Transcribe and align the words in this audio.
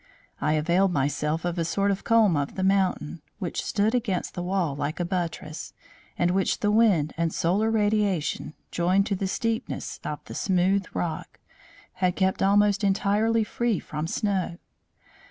I 0.41 0.53
availed 0.53 0.91
myself 0.91 1.45
of 1.45 1.59
a 1.59 1.63
sort 1.63 1.91
of 1.91 2.03
comb 2.03 2.35
of 2.35 2.55
the 2.55 2.63
mountain, 2.63 3.21
which 3.37 3.61
stood 3.63 3.93
against 3.93 4.33
the 4.33 4.41
wall 4.41 4.75
like 4.75 4.99
a 4.99 5.05
buttress, 5.05 5.73
and 6.17 6.31
which 6.31 6.61
the 6.61 6.71
wind 6.71 7.13
and 7.17 7.31
solar 7.31 7.69
radiation, 7.69 8.55
joined 8.71 9.05
to 9.05 9.15
the 9.15 9.27
steepness 9.27 9.99
of 10.03 10.25
the 10.25 10.33
smooth 10.33 10.85
rock, 10.95 11.39
had 11.93 12.15
kept 12.15 12.41
almost 12.41 12.83
entirely 12.83 13.43
free 13.43 13.77
from 13.77 14.07
snow. 14.07 14.57